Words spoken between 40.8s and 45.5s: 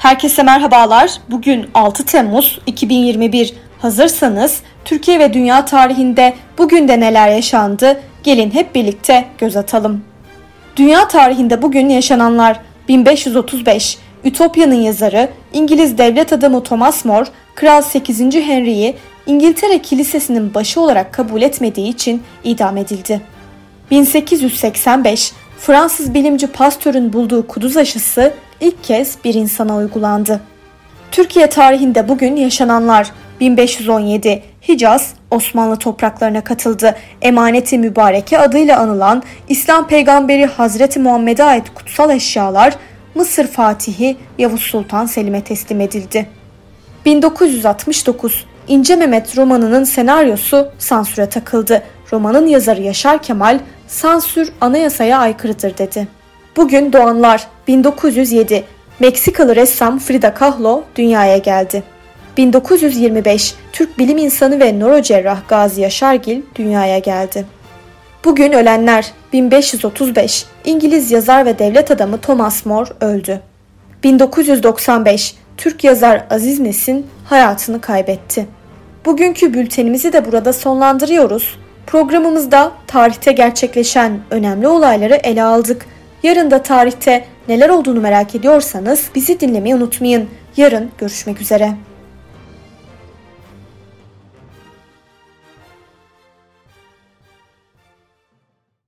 Muhammed'e ait kutsal eşyalar Mısır Fatihi Yavuz Sultan Selim'e